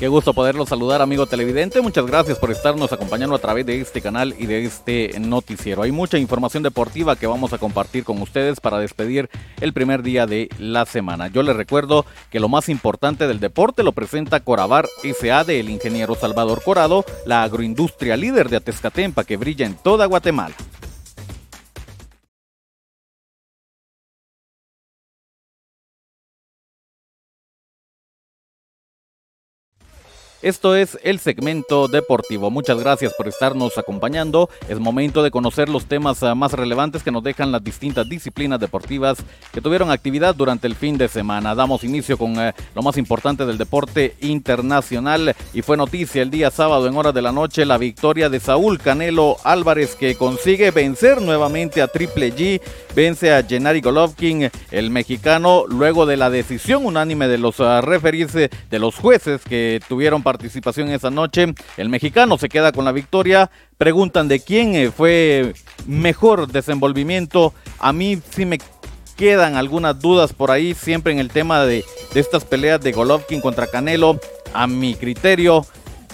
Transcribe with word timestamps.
Qué 0.00 0.08
gusto 0.08 0.32
poderlo 0.32 0.64
saludar, 0.64 1.02
amigo 1.02 1.26
televidente. 1.26 1.82
Muchas 1.82 2.06
gracias 2.06 2.38
por 2.38 2.50
estarnos 2.50 2.90
acompañando 2.90 3.36
a 3.36 3.38
través 3.38 3.66
de 3.66 3.82
este 3.82 4.00
canal 4.00 4.34
y 4.38 4.46
de 4.46 4.64
este 4.64 5.20
noticiero. 5.20 5.82
Hay 5.82 5.92
mucha 5.92 6.16
información 6.16 6.62
deportiva 6.62 7.16
que 7.16 7.26
vamos 7.26 7.52
a 7.52 7.58
compartir 7.58 8.02
con 8.02 8.22
ustedes 8.22 8.60
para 8.60 8.78
despedir 8.78 9.28
el 9.60 9.74
primer 9.74 10.02
día 10.02 10.24
de 10.24 10.48
la 10.58 10.86
semana. 10.86 11.28
Yo 11.28 11.42
les 11.42 11.54
recuerdo 11.54 12.06
que 12.30 12.40
lo 12.40 12.48
más 12.48 12.70
importante 12.70 13.26
del 13.26 13.40
deporte 13.40 13.82
lo 13.82 13.92
presenta 13.92 14.40
Corabar 14.40 14.88
SA 15.02 15.44
del 15.44 15.68
ingeniero 15.68 16.14
Salvador 16.14 16.62
Corado, 16.64 17.04
la 17.26 17.42
agroindustria 17.42 18.16
líder 18.16 18.48
de 18.48 18.56
Atezcatempa 18.56 19.24
que 19.24 19.36
brilla 19.36 19.66
en 19.66 19.74
toda 19.74 20.06
Guatemala. 20.06 20.54
Esto 30.42 30.74
es 30.74 30.98
el 31.02 31.18
segmento 31.18 31.86
deportivo. 31.86 32.50
Muchas 32.50 32.78
gracias 32.78 33.12
por 33.12 33.28
estarnos 33.28 33.76
acompañando. 33.76 34.48
Es 34.70 34.80
momento 34.80 35.22
de 35.22 35.30
conocer 35.30 35.68
los 35.68 35.84
temas 35.84 36.22
ah, 36.22 36.34
más 36.34 36.54
relevantes 36.54 37.02
que 37.02 37.10
nos 37.10 37.22
dejan 37.22 37.52
las 37.52 37.62
distintas 37.62 38.08
disciplinas 38.08 38.58
deportivas 38.58 39.18
que 39.52 39.60
tuvieron 39.60 39.90
actividad 39.90 40.34
durante 40.34 40.66
el 40.66 40.76
fin 40.76 40.96
de 40.96 41.08
semana. 41.08 41.54
Damos 41.54 41.84
inicio 41.84 42.16
con 42.16 42.40
eh, 42.40 42.54
lo 42.74 42.80
más 42.80 42.96
importante 42.96 43.44
del 43.44 43.58
deporte 43.58 44.16
internacional 44.20 45.36
y 45.52 45.60
fue 45.60 45.76
noticia 45.76 46.22
el 46.22 46.30
día 46.30 46.50
sábado 46.50 46.86
en 46.86 46.96
horas 46.96 47.12
de 47.12 47.20
la 47.20 47.32
noche 47.32 47.66
la 47.66 47.76
victoria 47.76 48.30
de 48.30 48.40
Saúl 48.40 48.78
Canelo 48.78 49.36
Álvarez 49.44 49.94
que 49.94 50.14
consigue 50.14 50.70
vencer 50.70 51.20
nuevamente 51.20 51.82
a 51.82 51.88
Triple 51.88 52.34
G, 52.34 52.62
vence 52.96 53.30
a 53.30 53.42
Gennady 53.42 53.82
Golovkin, 53.82 54.50
el 54.70 54.88
mexicano, 54.88 55.64
luego 55.68 56.06
de 56.06 56.16
la 56.16 56.30
decisión 56.30 56.86
unánime 56.86 57.28
de 57.28 57.36
los 57.36 57.60
uh, 57.60 57.82
referees 57.82 58.32
de 58.32 58.78
los 58.78 58.94
jueces 58.94 59.42
que 59.42 59.80
tuvieron 59.86 60.22
participación 60.30 60.90
esa 60.90 61.10
noche. 61.10 61.54
El 61.76 61.88
mexicano 61.88 62.38
se 62.38 62.48
queda 62.48 62.70
con 62.70 62.84
la 62.84 62.92
victoria. 62.92 63.50
Preguntan 63.78 64.28
de 64.28 64.38
quién 64.38 64.76
eh, 64.76 64.92
fue 64.92 65.54
mejor 65.86 66.46
desenvolvimiento. 66.46 67.52
A 67.80 67.92
mí 67.92 68.20
sí 68.30 68.46
me 68.46 68.58
quedan 69.16 69.56
algunas 69.56 69.98
dudas 70.00 70.32
por 70.32 70.52
ahí, 70.52 70.72
siempre 70.74 71.12
en 71.12 71.18
el 71.18 71.30
tema 71.30 71.64
de, 71.64 71.84
de 72.14 72.20
estas 72.20 72.44
peleas 72.44 72.80
de 72.80 72.92
Golovkin 72.92 73.40
contra 73.40 73.66
Canelo. 73.66 74.20
A 74.52 74.68
mi 74.68 74.94
criterio, 74.94 75.66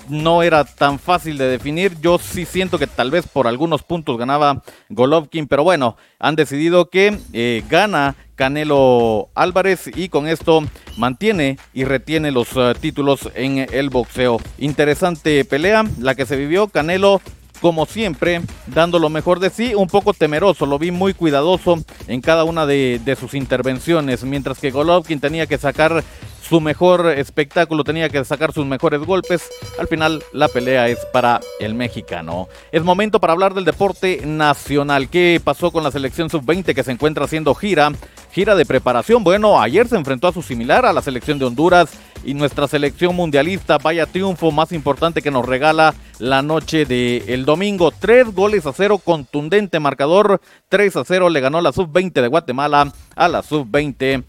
no 0.08 0.42
era 0.42 0.64
tan 0.64 0.98
fácil 0.98 1.36
de 1.36 1.48
definir. 1.48 2.00
Yo 2.00 2.18
sí 2.18 2.44
siento 2.44 2.78
que 2.78 2.86
tal 2.86 3.10
vez 3.10 3.26
por 3.26 3.46
algunos 3.46 3.82
puntos 3.82 4.16
ganaba 4.16 4.62
Golovkin, 4.88 5.46
pero 5.46 5.62
bueno, 5.62 5.96
han 6.18 6.36
decidido 6.36 6.88
que 6.88 7.18
eh, 7.32 7.62
gana 7.68 8.16
Canelo 8.36 9.30
Álvarez 9.34 9.90
y 9.94 10.08
con 10.08 10.28
esto 10.28 10.62
mantiene 10.96 11.58
y 11.74 11.84
retiene 11.84 12.30
los 12.30 12.48
eh, 12.54 12.74
títulos 12.80 13.28
en 13.34 13.66
el 13.72 13.90
boxeo. 13.90 14.38
Interesante 14.58 15.44
pelea 15.44 15.84
la 15.98 16.14
que 16.14 16.26
se 16.26 16.36
vivió. 16.36 16.68
Canelo 16.68 17.20
como 17.60 17.86
siempre, 17.86 18.42
dando 18.66 18.98
lo 18.98 19.08
mejor 19.08 19.40
de 19.40 19.48
sí, 19.48 19.74
un 19.74 19.88
poco 19.88 20.12
temeroso, 20.12 20.66
lo 20.66 20.78
vi 20.78 20.90
muy 20.90 21.14
cuidadoso 21.14 21.82
en 22.06 22.20
cada 22.20 22.44
una 22.44 22.66
de, 22.66 23.00
de, 23.02 23.16
sus 23.16 23.32
intervenciones, 23.32 24.24
mientras 24.24 24.58
que 24.58 24.70
Golovkin 24.70 25.20
tenía 25.20 25.46
que 25.46 25.56
sacar 25.56 26.04
su 26.48 26.60
mejor 26.60 27.08
espectáculo, 27.08 27.82
tenía 27.82 28.08
que 28.08 28.24
sacar 28.24 28.52
sus 28.52 28.66
mejores 28.66 29.00
golpes. 29.00 29.48
Al 29.78 29.88
final 29.88 30.22
la 30.32 30.48
pelea 30.48 30.88
es 30.88 30.98
para 31.12 31.40
el 31.58 31.74
mexicano. 31.74 32.48
Es 32.70 32.84
momento 32.84 33.20
para 33.20 33.32
hablar 33.32 33.54
del 33.54 33.64
deporte 33.64 34.22
nacional. 34.24 35.08
¿Qué 35.08 35.40
pasó 35.42 35.72
con 35.72 35.82
la 35.82 35.90
selección 35.90 36.30
sub-20 36.30 36.74
que 36.74 36.84
se 36.84 36.92
encuentra 36.92 37.24
haciendo 37.24 37.54
gira? 37.54 37.90
Gira 38.36 38.54
de 38.54 38.66
preparación. 38.66 39.24
Bueno, 39.24 39.62
ayer 39.62 39.88
se 39.88 39.96
enfrentó 39.96 40.28
a 40.28 40.32
su 40.34 40.42
similar, 40.42 40.84
a 40.84 40.92
la 40.92 41.00
selección 41.00 41.38
de 41.38 41.46
Honduras 41.46 41.98
y 42.22 42.34
nuestra 42.34 42.68
selección 42.68 43.16
mundialista. 43.16 43.78
Vaya 43.78 44.04
triunfo 44.04 44.52
más 44.52 44.72
importante 44.72 45.22
que 45.22 45.30
nos 45.30 45.46
regala 45.46 45.94
la 46.18 46.42
noche 46.42 46.84
del 46.84 47.22
el 47.28 47.46
domingo. 47.46 47.92
Tres 47.92 48.34
goles 48.34 48.66
a 48.66 48.74
cero, 48.74 48.98
contundente 48.98 49.80
marcador. 49.80 50.42
3 50.68 50.96
a 50.96 51.04
0 51.06 51.30
le 51.30 51.40
ganó 51.40 51.62
la 51.62 51.72
sub-20 51.72 52.12
de 52.12 52.28
Guatemala 52.28 52.92
a 53.14 53.28
la 53.28 53.42
sub-20 53.42 54.22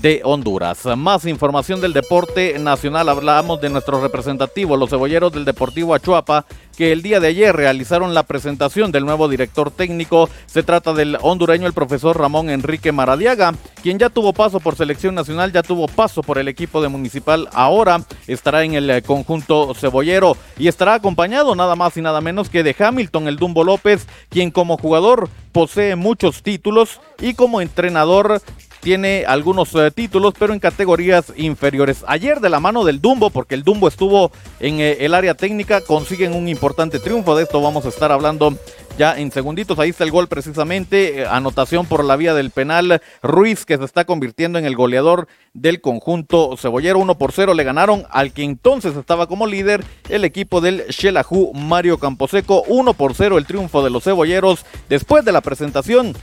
de 0.00 0.22
Honduras. 0.24 0.86
Más 0.96 1.26
información 1.26 1.80
del 1.80 1.92
deporte 1.92 2.58
nacional. 2.58 3.08
Hablamos 3.08 3.60
de 3.60 3.70
nuestro 3.70 4.00
representativo, 4.00 4.76
los 4.76 4.90
cebolleros 4.90 5.32
del 5.32 5.44
Deportivo 5.44 5.94
Achuapa, 5.94 6.46
que 6.76 6.92
el 6.92 7.02
día 7.02 7.20
de 7.20 7.28
ayer 7.28 7.54
realizaron 7.54 8.14
la 8.14 8.22
presentación 8.22 8.92
del 8.92 9.04
nuevo 9.04 9.28
director 9.28 9.70
técnico. 9.70 10.30
Se 10.46 10.62
trata 10.62 10.94
del 10.94 11.18
hondureño, 11.20 11.66
el 11.66 11.72
profesor 11.72 12.18
Ramón 12.18 12.50
Enrique 12.50 12.92
Maradiaga, 12.92 13.54
quien 13.82 13.98
ya 13.98 14.08
tuvo 14.08 14.32
paso 14.32 14.60
por 14.60 14.76
selección 14.76 15.14
nacional, 15.14 15.52
ya 15.52 15.62
tuvo 15.62 15.88
paso 15.88 16.22
por 16.22 16.38
el 16.38 16.48
equipo 16.48 16.80
de 16.80 16.88
municipal. 16.88 17.48
Ahora 17.52 18.02
estará 18.26 18.64
en 18.64 18.74
el 18.74 19.02
conjunto 19.02 19.74
cebollero 19.74 20.36
y 20.58 20.68
estará 20.68 20.94
acompañado 20.94 21.54
nada 21.54 21.74
más 21.74 21.96
y 21.96 22.02
nada 22.02 22.20
menos 22.20 22.48
que 22.48 22.62
de 22.62 22.76
Hamilton, 22.78 23.28
el 23.28 23.36
Dumbo 23.36 23.64
López, 23.64 24.06
quien 24.28 24.50
como 24.50 24.78
jugador 24.78 25.28
posee 25.52 25.96
muchos 25.96 26.42
títulos 26.42 27.00
y 27.20 27.34
como 27.34 27.60
entrenador 27.60 28.40
tiene 28.80 29.24
algunos 29.26 29.74
eh, 29.74 29.90
títulos, 29.90 30.34
pero 30.38 30.52
en 30.52 30.58
categorías 30.58 31.32
inferiores. 31.36 32.04
Ayer 32.06 32.40
de 32.40 32.48
la 32.48 32.60
mano 32.60 32.84
del 32.84 33.00
Dumbo, 33.00 33.30
porque 33.30 33.54
el 33.54 33.62
Dumbo 33.62 33.88
estuvo 33.88 34.32
en 34.58 34.80
eh, 34.80 34.98
el 35.00 35.14
área 35.14 35.34
técnica, 35.34 35.80
consiguen 35.82 36.34
un 36.34 36.48
importante 36.48 36.98
triunfo. 36.98 37.36
De 37.36 37.44
esto 37.44 37.60
vamos 37.60 37.84
a 37.84 37.90
estar 37.90 38.10
hablando 38.10 38.56
ya 38.98 39.18
en 39.18 39.30
segunditos. 39.30 39.78
Ahí 39.78 39.90
está 39.90 40.04
el 40.04 40.10
gol 40.10 40.28
precisamente, 40.28 41.20
eh, 41.20 41.26
anotación 41.26 41.86
por 41.86 42.04
la 42.04 42.16
vía 42.16 42.34
del 42.34 42.50
penal. 42.50 43.00
Ruiz 43.22 43.64
que 43.64 43.78
se 43.78 43.84
está 43.84 44.04
convirtiendo 44.04 44.58
en 44.58 44.64
el 44.64 44.76
goleador 44.76 45.28
del 45.52 45.80
conjunto 45.80 46.56
cebollero. 46.56 46.98
1 46.98 47.18
por 47.18 47.32
0 47.32 47.54
le 47.54 47.64
ganaron 47.64 48.04
al 48.10 48.32
que 48.32 48.42
entonces 48.42 48.96
estaba 48.96 49.26
como 49.26 49.46
líder 49.46 49.84
el 50.08 50.24
equipo 50.24 50.60
del 50.60 50.86
Shelahu 50.88 51.52
Mario 51.54 51.98
Camposeco. 51.98 52.62
1 52.66 52.94
por 52.94 53.14
0 53.14 53.38
el 53.38 53.46
triunfo 53.46 53.82
de 53.82 53.90
los 53.90 54.04
cebolleros. 54.04 54.64
Después 54.88 55.24
de 55.24 55.32
la 55.32 55.40
presentación 55.40 56.14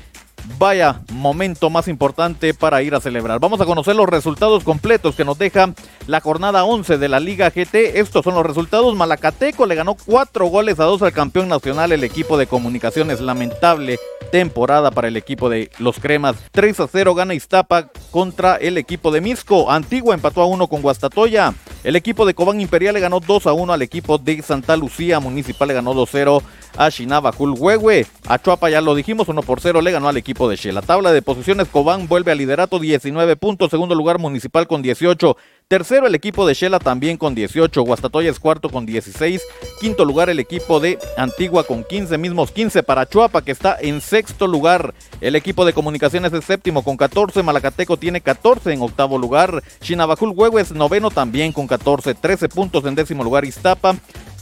vaya 0.57 1.01
momento 1.11 1.69
más 1.69 1.87
importante 1.87 2.53
para 2.53 2.81
ir 2.81 2.95
a 2.95 2.99
celebrar. 2.99 3.39
Vamos 3.39 3.61
a 3.61 3.65
conocer 3.65 3.95
los 3.95 4.07
resultados 4.07 4.63
completos 4.63 5.15
que 5.15 5.25
nos 5.25 5.37
deja 5.37 5.73
la 6.07 6.21
jornada 6.21 6.63
11 6.63 6.97
de 6.97 7.09
la 7.09 7.19
Liga 7.19 7.49
GT. 7.49 7.99
Estos 7.99 8.23
son 8.23 8.35
los 8.35 8.45
resultados. 8.45 8.95
Malacateco 8.95 9.65
le 9.65 9.75
ganó 9.75 9.95
4 9.95 10.45
goles 10.47 10.79
a 10.79 10.85
2 10.85 11.01
al 11.01 11.13
campeón 11.13 11.49
nacional, 11.49 11.91
el 11.91 12.03
equipo 12.03 12.37
de 12.37 12.47
comunicaciones. 12.47 13.19
Lamentable 13.19 13.99
temporada 14.31 14.91
para 14.91 15.07
el 15.07 15.17
equipo 15.17 15.49
de 15.49 15.71
los 15.79 15.99
Cremas. 15.99 16.35
3 16.51 16.79
a 16.81 16.87
0 16.87 17.15
gana 17.15 17.33
Iztapa 17.33 17.89
contra 18.11 18.55
el 18.55 18.77
equipo 18.77 19.11
de 19.11 19.21
Misco. 19.21 19.71
Antigua 19.71 20.13
empató 20.13 20.41
a 20.41 20.45
1 20.45 20.67
con 20.67 20.81
Guastatoya. 20.81 21.53
El 21.83 21.95
equipo 21.95 22.25
de 22.25 22.33
Cobán 22.33 22.59
Imperial 22.59 22.93
le 22.93 22.99
ganó 22.99 23.19
2 23.19 23.47
a 23.47 23.53
1 23.53 23.73
al 23.73 23.81
equipo 23.81 24.17
de 24.17 24.41
Santa 24.41 24.75
Lucía. 24.75 25.19
Municipal 25.19 25.67
le 25.67 25.73
ganó 25.73 25.93
2 25.93 26.09
a 26.09 26.11
0 26.11 26.43
a 26.77 26.89
Shinaba 26.89 27.31
Huehue. 27.37 28.05
A 28.27 28.39
Chuapa 28.39 28.69
ya 28.69 28.81
lo 28.81 28.95
dijimos, 28.95 29.27
1 29.27 29.41
por 29.41 29.59
0 29.59 29.81
le 29.81 29.91
ganó 29.91 30.07
al 30.07 30.17
equipo 30.17 30.47
de 30.47 30.55
Shell. 30.55 30.75
La 30.75 30.81
tabla 30.81 31.11
de 31.11 31.21
posiciones, 31.21 31.67
Cobán 31.67 32.07
vuelve 32.07 32.31
al 32.31 32.37
liderato, 32.37 32.79
19 32.79 33.35
puntos. 33.35 33.71
Segundo 33.71 33.95
lugar, 33.95 34.19
Municipal 34.19 34.67
con 34.67 34.81
18. 34.81 35.35
Tercero 35.69 36.07
el 36.07 36.15
equipo 36.15 36.47
de 36.47 36.53
Shela 36.53 36.79
también 36.79 37.17
con 37.17 37.35
18, 37.35 37.81
Guastatoya 37.81 38.31
es 38.31 38.39
cuarto 38.39 38.69
con 38.69 38.85
16, 38.85 39.41
quinto 39.81 40.05
lugar 40.05 40.29
el 40.29 40.39
equipo 40.39 40.79
de 40.79 40.97
Antigua 41.17 41.65
con 41.65 41.83
15, 41.83 42.17
mismos 42.17 42.51
15 42.51 42.83
para 42.83 43.05
Chuapa 43.05 43.41
que 43.41 43.51
está 43.51 43.75
en 43.77 43.99
sexto 43.99 44.47
lugar, 44.47 44.93
el 45.19 45.35
equipo 45.35 45.65
de 45.65 45.73
Comunicaciones 45.73 46.31
es 46.31 46.45
séptimo 46.45 46.85
con 46.85 46.95
14, 46.95 47.43
Malacateco 47.43 47.97
tiene 47.97 48.21
14 48.21 48.71
en 48.71 48.81
octavo 48.81 49.17
lugar, 49.17 49.61
Chinabajul 49.81 50.31
Huevo 50.33 50.57
es 50.57 50.71
noveno 50.71 51.11
también 51.11 51.51
con 51.51 51.67
14, 51.67 52.13
13 52.13 52.47
puntos 52.47 52.85
en 52.85 52.95
décimo 52.95 53.25
lugar 53.25 53.43
Iztapa, 53.43 53.97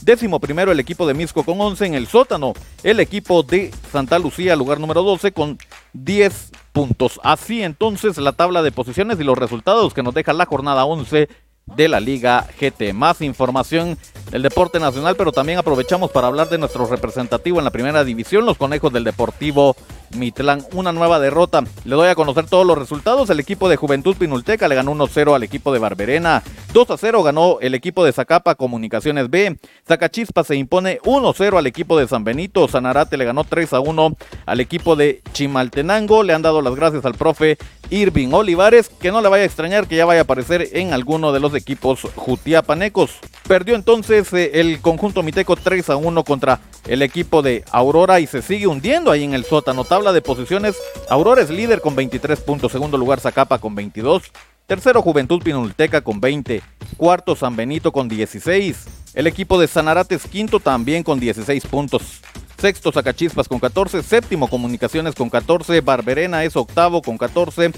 Décimo 0.06 0.38
primero 0.38 0.70
el 0.70 0.78
equipo 0.78 1.04
de 1.04 1.14
Misco 1.14 1.42
con 1.42 1.60
11 1.60 1.84
en 1.84 1.94
el 1.94 2.06
sótano. 2.06 2.52
El 2.84 3.00
equipo 3.00 3.42
de 3.42 3.72
Santa 3.90 4.20
Lucía, 4.20 4.54
lugar 4.54 4.78
número 4.78 5.02
12 5.02 5.32
con 5.32 5.58
10 5.94 6.52
puntos. 6.70 7.18
Así 7.24 7.64
entonces 7.64 8.16
la 8.16 8.30
tabla 8.30 8.62
de 8.62 8.70
posiciones 8.70 9.18
y 9.18 9.24
los 9.24 9.36
resultados 9.36 9.94
que 9.94 10.04
nos 10.04 10.14
deja 10.14 10.32
la 10.32 10.46
jornada 10.46 10.84
11 10.84 11.28
de 11.74 11.88
la 11.88 12.00
Liga 12.00 12.46
GT. 12.60 12.92
Más 12.92 13.20
información 13.20 13.98
del 14.30 14.42
deporte 14.42 14.80
nacional, 14.80 15.16
pero 15.16 15.32
también 15.32 15.58
aprovechamos 15.58 16.10
para 16.10 16.28
hablar 16.28 16.48
de 16.48 16.58
nuestro 16.58 16.86
representativo 16.86 17.58
en 17.58 17.64
la 17.64 17.70
primera 17.70 18.04
división, 18.04 18.46
los 18.46 18.56
conejos 18.56 18.92
del 18.92 19.04
Deportivo 19.04 19.76
Mitlán. 20.16 20.64
Una 20.72 20.92
nueva 20.92 21.18
derrota. 21.18 21.64
Le 21.84 21.96
doy 21.96 22.08
a 22.08 22.14
conocer 22.14 22.46
todos 22.46 22.66
los 22.66 22.78
resultados. 22.78 23.30
El 23.30 23.40
equipo 23.40 23.68
de 23.68 23.76
Juventud 23.76 24.16
Pinulteca 24.16 24.68
le 24.68 24.74
ganó 24.74 24.94
1-0 24.94 25.34
al 25.34 25.42
equipo 25.42 25.72
de 25.72 25.78
Barberena. 25.78 26.42
2-0 26.72 27.22
ganó 27.22 27.58
el 27.60 27.74
equipo 27.74 28.04
de 28.04 28.12
Zacapa 28.12 28.54
Comunicaciones 28.54 29.30
B. 29.30 29.58
Zacachispa 29.86 30.44
se 30.44 30.56
impone 30.56 31.00
1-0 31.00 31.58
al 31.58 31.66
equipo 31.66 31.98
de 31.98 32.06
San 32.06 32.24
Benito. 32.24 32.68
Sanarate 32.68 33.16
le 33.16 33.24
ganó 33.24 33.44
3-1 33.44 34.16
al 34.44 34.60
equipo 34.60 34.96
de 34.96 35.22
Chimaltenango. 35.32 36.22
Le 36.22 36.32
han 36.32 36.42
dado 36.42 36.62
las 36.62 36.74
gracias 36.74 37.04
al 37.04 37.14
profe 37.14 37.58
Irving 37.90 38.32
Olivares, 38.32 38.88
que 38.88 39.12
no 39.12 39.20
le 39.20 39.28
vaya 39.28 39.42
a 39.42 39.46
extrañar 39.46 39.86
que 39.86 39.96
ya 39.96 40.04
vaya 40.04 40.20
a 40.20 40.24
aparecer 40.24 40.70
en 40.72 40.92
alguno 40.92 41.32
de 41.32 41.40
los 41.40 41.54
equipos 41.54 42.00
jutiapanecos. 42.14 43.12
Perdió 43.46 43.74
entonces 43.74 44.32
eh, 44.32 44.52
el 44.54 44.80
conjunto 44.80 45.22
miteco 45.22 45.56
3 45.56 45.90
a 45.90 45.96
1 45.96 46.24
contra 46.24 46.60
el 46.86 47.02
equipo 47.02 47.42
de 47.42 47.64
Aurora 47.70 48.20
y 48.20 48.26
se 48.26 48.42
sigue 48.42 48.66
hundiendo 48.66 49.10
ahí 49.10 49.24
en 49.24 49.34
el 49.34 49.44
sótano. 49.44 49.84
Tabla 49.84 50.12
de 50.12 50.22
posiciones, 50.22 50.76
Aurora 51.08 51.42
es 51.42 51.50
líder 51.50 51.80
con 51.80 51.96
23 51.96 52.40
puntos, 52.40 52.72
segundo 52.72 52.98
lugar 52.98 53.20
Zacapa 53.20 53.58
con 53.58 53.74
22, 53.74 54.32
Tercero, 54.66 55.00
Juventud 55.00 55.40
Pinulteca 55.42 56.00
con 56.00 56.20
20. 56.20 56.60
Cuarto, 56.96 57.36
San 57.36 57.54
Benito 57.54 57.92
con 57.92 58.08
16. 58.08 58.86
El 59.14 59.28
equipo 59.28 59.60
de 59.60 59.68
Sanarate 59.68 60.16
es 60.16 60.26
quinto 60.26 60.58
también 60.58 61.04
con 61.04 61.20
16 61.20 61.66
puntos. 61.66 62.20
Sexto, 62.58 62.92
Zacachispas 62.92 63.48
con 63.48 63.58
14. 63.58 64.02
Séptimo, 64.02 64.48
Comunicaciones 64.48 65.14
con 65.14 65.30
14. 65.30 65.80
Barberena 65.80 66.44
es 66.44 66.56
octavo 66.56 67.02
con 67.02 67.18
14. 67.18 67.72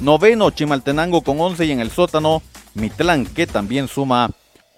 Noveno, 0.00 0.50
Chimaltenango 0.50 1.22
con 1.22 1.40
11. 1.40 1.66
Y 1.66 1.70
en 1.72 1.80
el 1.80 1.90
sótano, 1.90 2.42
Mitlán, 2.74 3.26
que 3.26 3.46
también 3.46 3.88
suma 3.88 4.30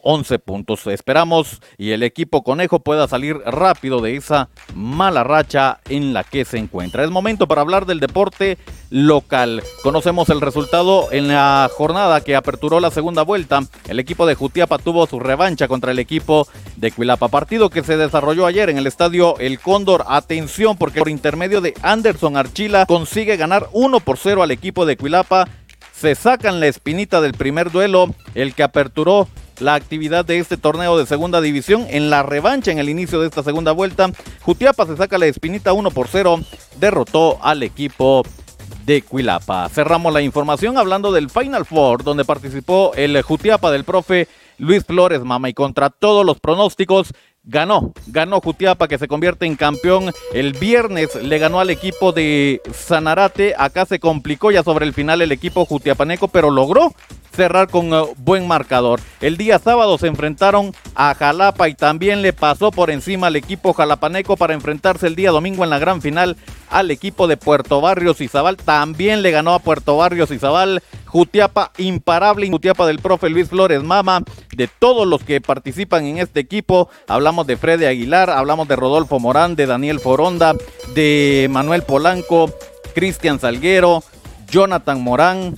11 0.04 0.38
puntos. 0.38 0.86
Esperamos 0.86 1.60
y 1.78 1.90
el 1.90 2.02
equipo 2.02 2.44
conejo 2.44 2.80
pueda 2.80 3.08
salir 3.08 3.38
rápido 3.38 4.00
de 4.00 4.16
esa 4.16 4.50
mala 4.74 5.24
racha 5.24 5.80
en 5.88 6.12
la 6.12 6.24
que 6.24 6.44
se 6.44 6.58
encuentra. 6.58 7.04
Es 7.04 7.10
momento 7.10 7.48
para 7.48 7.62
hablar 7.62 7.86
del 7.86 8.00
deporte 8.00 8.58
local. 8.90 9.62
Conocemos 9.82 10.28
el 10.28 10.40
resultado 10.40 11.10
en 11.10 11.28
la 11.28 11.70
jornada 11.74 12.20
que 12.22 12.36
aperturó 12.36 12.80
la 12.80 12.90
segunda 12.90 13.22
vuelta. 13.22 13.60
El 13.88 13.98
equipo 13.98 14.26
de 14.26 14.34
Jutiapa 14.34 14.78
tuvo 14.78 15.06
su 15.06 15.18
revancha 15.18 15.68
contra 15.68 15.90
el 15.90 15.98
equipo 15.98 16.46
de 16.84 16.92
Cuilapa. 16.92 17.28
Partido 17.28 17.70
que 17.70 17.82
se 17.82 17.96
desarrolló 17.96 18.44
ayer 18.44 18.68
en 18.68 18.76
el 18.76 18.86
estadio 18.86 19.38
El 19.38 19.58
Cóndor. 19.58 20.04
Atención 20.06 20.76
porque 20.76 20.98
por 20.98 21.08
intermedio 21.08 21.62
de 21.62 21.72
Anderson 21.80 22.36
Archila 22.36 22.84
consigue 22.84 23.38
ganar 23.38 23.68
1 23.72 24.00
por 24.00 24.18
0 24.18 24.42
al 24.42 24.50
equipo 24.50 24.84
de 24.84 24.98
Cuilapa. 24.98 25.48
Se 25.94 26.14
sacan 26.14 26.60
la 26.60 26.66
espinita 26.66 27.22
del 27.22 27.32
primer 27.32 27.70
duelo, 27.72 28.14
el 28.34 28.54
que 28.54 28.62
aperturó 28.62 29.28
la 29.60 29.74
actividad 29.74 30.26
de 30.26 30.38
este 30.38 30.58
torneo 30.58 30.98
de 30.98 31.06
segunda 31.06 31.40
división. 31.40 31.86
En 31.88 32.10
la 32.10 32.22
revancha 32.22 32.70
en 32.70 32.78
el 32.78 32.90
inicio 32.90 33.18
de 33.18 33.28
esta 33.28 33.42
segunda 33.42 33.72
vuelta, 33.72 34.10
Jutiapa 34.42 34.84
se 34.84 34.98
saca 34.98 35.16
la 35.16 35.24
espinita 35.24 35.72
1 35.72 35.90
por 35.90 36.08
0, 36.08 36.40
derrotó 36.78 37.38
al 37.42 37.62
equipo 37.62 38.24
de 38.84 39.00
Cuilapa. 39.00 39.70
Cerramos 39.70 40.12
la 40.12 40.20
información 40.20 40.76
hablando 40.76 41.12
del 41.12 41.30
Final 41.30 41.64
Four, 41.64 42.04
donde 42.04 42.26
participó 42.26 42.92
el 42.94 43.22
Jutiapa 43.22 43.70
del 43.70 43.84
profe 43.84 44.28
Luis 44.58 44.84
Flores 44.84 45.22
Mama 45.22 45.48
y 45.48 45.54
contra 45.54 45.90
todos 45.90 46.24
los 46.24 46.40
pronósticos 46.40 47.12
ganó, 47.44 47.92
ganó 48.06 48.40
Jutiapa 48.40 48.88
que 48.88 48.98
se 48.98 49.08
convierte 49.08 49.46
en 49.46 49.56
campeón. 49.56 50.12
El 50.32 50.54
viernes 50.54 51.14
le 51.14 51.38
ganó 51.38 51.60
al 51.60 51.70
equipo 51.70 52.12
de 52.12 52.60
Sanarate, 52.72 53.54
acá 53.56 53.86
se 53.86 54.00
complicó 54.00 54.50
ya 54.50 54.62
sobre 54.62 54.86
el 54.86 54.94
final 54.94 55.22
el 55.22 55.32
equipo 55.32 55.64
jutiapaneco, 55.64 56.28
pero 56.28 56.50
logró 56.50 56.94
cerrar 57.34 57.68
con 57.68 57.92
uh, 57.92 58.14
buen 58.16 58.46
marcador. 58.46 59.00
El 59.20 59.36
día 59.36 59.58
sábado 59.58 59.98
se 59.98 60.06
enfrentaron 60.06 60.72
a 60.94 61.14
Jalapa 61.14 61.68
y 61.68 61.74
también 61.74 62.22
le 62.22 62.32
pasó 62.32 62.70
por 62.70 62.90
encima 62.90 63.26
al 63.26 63.36
equipo 63.36 63.72
jalapaneco 63.72 64.36
para 64.36 64.54
enfrentarse 64.54 65.06
el 65.06 65.16
día 65.16 65.32
domingo 65.32 65.64
en 65.64 65.70
la 65.70 65.78
gran 65.78 66.00
final 66.00 66.36
al 66.70 66.90
equipo 66.90 67.26
de 67.26 67.36
Puerto 67.36 67.80
Barrios 67.80 68.20
y 68.20 68.28
Zabal. 68.28 68.56
También 68.56 69.22
le 69.22 69.32
ganó 69.32 69.54
a 69.54 69.58
Puerto 69.58 69.96
Barrios 69.96 70.30
y 70.30 70.38
Zabal. 70.38 70.82
Jutiapa 71.14 71.70
imparable, 71.78 72.50
Jutiapa 72.50 72.88
del 72.88 72.98
profe 72.98 73.30
Luis 73.30 73.48
Flores 73.48 73.84
Mama, 73.84 74.24
de 74.56 74.66
todos 74.66 75.06
los 75.06 75.22
que 75.22 75.40
participan 75.40 76.06
en 76.06 76.18
este 76.18 76.40
equipo. 76.40 76.90
Hablamos 77.06 77.46
de 77.46 77.56
Freddy 77.56 77.84
Aguilar, 77.84 78.30
hablamos 78.30 78.66
de 78.66 78.74
Rodolfo 78.74 79.20
Morán, 79.20 79.54
de 79.54 79.66
Daniel 79.66 80.00
Foronda, 80.00 80.56
de 80.92 81.46
Manuel 81.52 81.84
Polanco, 81.84 82.52
Cristian 82.96 83.38
Salguero, 83.38 84.02
Jonathan 84.50 85.00
Morán, 85.00 85.56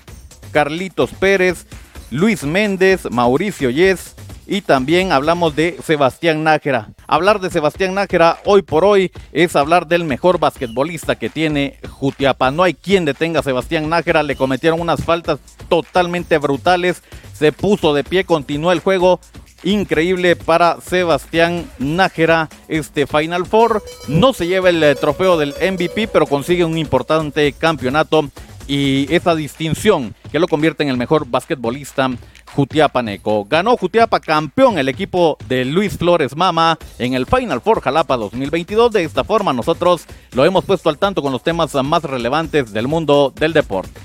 Carlitos 0.52 1.08
Pérez, 1.18 1.66
Luis 2.10 2.44
Méndez, 2.44 3.10
Mauricio 3.10 3.70
Yes 3.70 4.15
y 4.46 4.60
también 4.60 5.12
hablamos 5.12 5.56
de 5.56 5.76
Sebastián 5.82 6.44
Nájera. 6.44 6.90
Hablar 7.06 7.40
de 7.40 7.50
Sebastián 7.50 7.94
Nájera 7.94 8.38
hoy 8.44 8.62
por 8.62 8.84
hoy 8.84 9.10
es 9.32 9.56
hablar 9.56 9.87
del 9.87 10.04
mejor 10.04 10.38
basquetbolista 10.38 11.16
que 11.16 11.28
tiene 11.28 11.78
Jutiapa. 11.88 12.50
No 12.50 12.62
hay 12.62 12.75
quien 12.75 13.04
detenga 13.04 13.40
a 13.40 13.43
Sebastián 13.43 13.88
Nájera, 13.88 14.22
le 14.22 14.37
cometieron 14.37 14.81
unas 14.81 15.04
faltas 15.04 15.40
totalmente 15.69 16.38
brutales, 16.38 17.02
se 17.32 17.52
puso 17.52 17.93
de 17.93 18.04
pie, 18.04 18.25
continuó 18.25 18.72
el 18.72 18.81
juego. 18.81 19.20
Increíble 19.64 20.37
para 20.37 20.81
Sebastián 20.81 21.64
Nájera 21.78 22.49
este 22.69 23.06
Final 23.06 23.46
Four. 23.46 23.82
No 24.06 24.32
se 24.32 24.46
lleva 24.46 24.69
el 24.69 24.82
eh, 24.82 24.94
trofeo 24.94 25.38
del 25.38 25.54
MVP, 25.60 26.08
pero 26.08 26.26
consigue 26.26 26.64
un 26.64 26.78
importante 26.78 27.52
campeonato 27.52 28.31
y 28.69 29.12
esa 29.12 29.34
distinción 29.34 30.14
que 30.31 30.38
lo 30.38 30.46
convierte 30.46 30.82
en 30.82 30.90
el 30.90 30.96
mejor 30.96 31.26
basquetbolista 31.26 32.10
Jutiapaneco. 32.54 33.44
Ganó 33.44 33.76
Jutiapa 33.76 34.20
campeón 34.20 34.78
el 34.78 34.88
equipo 34.88 35.37
de 35.48 35.64
Luis 35.64 35.96
Flores 35.96 36.37
Mama 36.37 36.78
en 36.98 37.14
el 37.14 37.26
Final 37.26 37.60
Four 37.60 37.81
Jalapa 37.81 38.16
2022. 38.16 38.93
De 38.93 39.04
esta 39.04 39.25
forma 39.25 39.52
nosotros 39.52 40.06
lo 40.32 40.44
hemos 40.44 40.64
puesto 40.64 40.88
al 40.88 40.98
tanto 40.98 41.22
con 41.22 41.32
los 41.32 41.43
temas 41.43 41.75
más 41.75 42.02
relevantes 42.02 42.72
del 42.72 42.88
mundo 42.88 43.32
del 43.34 43.52
deporte. 43.52 44.00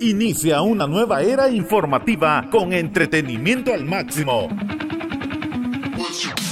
Inicia 0.00 0.62
una 0.62 0.86
nueva 0.86 1.22
era 1.22 1.50
informativa 1.50 2.46
con 2.52 2.72
entretenimiento 2.72 3.74
al 3.74 3.84
máximo. 3.84 4.48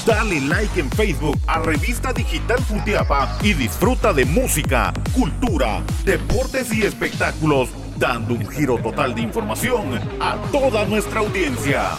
Dale 0.04 0.40
like 0.40 0.80
en 0.80 0.90
Facebook 0.90 1.36
a 1.46 1.60
Revista 1.60 2.12
Digital 2.12 2.58
Jutiapa 2.68 3.38
y 3.42 3.54
disfruta 3.54 4.12
de 4.12 4.24
música, 4.24 4.92
cultura, 5.12 5.82
deportes 6.04 6.72
y 6.72 6.82
espectáculos, 6.82 7.70
dando 7.98 8.34
un 8.34 8.46
giro 8.48 8.78
total 8.78 9.14
de 9.14 9.22
información 9.22 10.00
a 10.20 10.36
toda 10.52 10.84
nuestra 10.84 11.20
audiencia. 11.20 11.90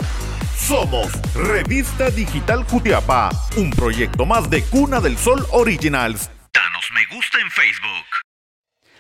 Somos 0.56 1.12
Revista 1.34 2.10
Digital 2.10 2.64
Jutiapa, 2.64 3.30
un 3.58 3.70
proyecto 3.72 4.26
más 4.26 4.50
de 4.50 4.64
Cuna 4.64 5.00
del 5.00 5.18
Sol 5.18 5.46
Originals. 5.52 6.30
Danos 6.54 6.86
me 6.94 7.16
gusta 7.16 7.40
en 7.40 7.50
Facebook. 7.52 8.06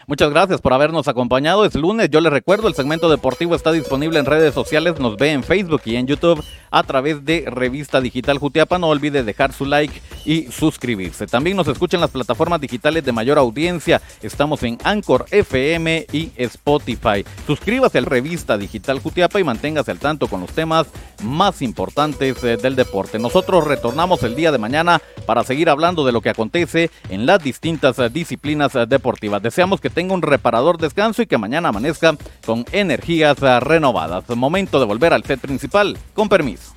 Muchas 0.09 0.29
gracias 0.29 0.61
por 0.61 0.71
habernos 0.71 1.09
acompañado. 1.09 1.65
Es 1.65 1.75
lunes, 1.75 2.09
yo 2.09 2.21
les 2.21 2.31
recuerdo, 2.31 2.69
el 2.69 2.75
segmento 2.75 3.09
deportivo 3.09 3.55
está 3.55 3.73
disponible 3.73 4.19
en 4.19 4.25
redes 4.25 4.53
sociales, 4.53 4.99
nos 4.99 5.17
ve 5.17 5.31
en 5.33 5.43
Facebook 5.43 5.81
y 5.83 5.97
en 5.97 6.07
YouTube 6.07 6.41
a 6.71 6.83
través 6.83 7.25
de 7.25 7.43
Revista 7.47 7.99
Digital 7.99 8.37
Jutiapa. 8.37 8.79
No 8.79 8.87
olvide 8.87 9.23
dejar 9.23 9.51
su 9.51 9.65
like 9.65 10.01
y 10.27 10.51
suscribirse. 10.51 11.25
También 11.25 11.55
nos 11.55 11.69
escuchan 11.69 12.01
las 12.01 12.11
plataformas 12.11 12.59
digitales 12.59 13.03
de 13.03 13.13
mayor 13.13 13.37
audiencia. 13.37 14.01
Estamos 14.21 14.61
en 14.63 14.77
Anchor 14.83 15.25
FM 15.31 16.05
y 16.11 16.31
Spotify. 16.35 17.25
Suscríbase 17.47 17.97
a 17.97 18.01
Revista 18.01 18.57
Digital 18.57 18.99
Jutiapa 18.99 19.39
y 19.39 19.45
manténgase 19.45 19.89
al 19.91 19.99
tanto 19.99 20.27
con 20.27 20.41
los 20.41 20.51
temas 20.51 20.87
más 21.23 21.61
importantes 21.61 22.43
eh, 22.43 22.57
del 22.57 22.75
deporte. 22.75 23.19
Nosotros 23.19 23.65
retornamos 23.65 24.21
el 24.23 24.35
día 24.35 24.51
de 24.51 24.57
mañana 24.57 25.01
para 25.25 25.45
seguir 25.45 25.69
hablando 25.69 26.05
de 26.05 26.11
lo 26.11 26.19
que 26.19 26.29
acontece 26.29 26.91
en 27.09 27.25
las 27.25 27.41
distintas 27.41 27.97
eh, 27.97 28.09
disciplinas 28.09 28.75
eh, 28.75 28.85
deportivas. 28.85 29.41
Deseamos 29.41 29.79
que 29.79 29.89
tenga 29.89 30.13
un 30.13 30.21
reparador 30.21 30.77
descanso 30.77 31.21
y 31.21 31.27
que 31.27 31.37
mañana 31.37 31.69
amanezca 31.69 32.17
con 32.45 32.65
energías 32.73 33.39
renovadas. 33.39 34.27
Momento 34.35 34.79
de 34.81 34.85
volver 34.85 35.13
al 35.13 35.23
set 35.23 35.39
principal. 35.39 35.97
Con 36.13 36.27
permiso. 36.27 36.73